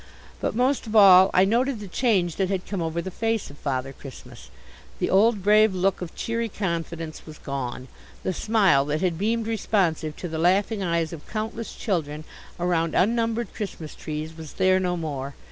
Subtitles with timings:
[0.39, 3.57] But most of all I noted the change that had come over the face of
[3.59, 4.49] Father Christmas.
[4.97, 7.87] The old brave look of cheery confidence was gone.
[8.23, 12.23] The smile that had beamed responsive to the laughing eyes of countless children
[12.59, 15.35] around unnumbered Christmas trees was there no more.